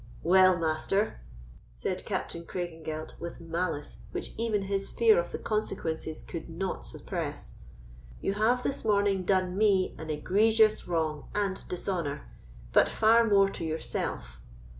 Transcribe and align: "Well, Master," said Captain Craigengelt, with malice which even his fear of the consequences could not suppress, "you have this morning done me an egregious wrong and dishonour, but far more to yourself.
"Well, 0.23 0.57
Master," 0.57 1.19
said 1.75 2.05
Captain 2.05 2.43
Craigengelt, 2.43 3.13
with 3.19 3.39
malice 3.39 3.97
which 4.11 4.33
even 4.35 4.63
his 4.63 4.89
fear 4.89 5.19
of 5.19 5.31
the 5.31 5.37
consequences 5.37 6.23
could 6.23 6.49
not 6.49 6.87
suppress, 6.87 7.53
"you 8.19 8.33
have 8.33 8.63
this 8.63 8.83
morning 8.83 9.25
done 9.25 9.55
me 9.55 9.93
an 9.99 10.09
egregious 10.09 10.87
wrong 10.87 11.29
and 11.35 11.63
dishonour, 11.67 12.23
but 12.73 12.89
far 12.89 13.29
more 13.29 13.47
to 13.49 13.63
yourself. 13.63 14.41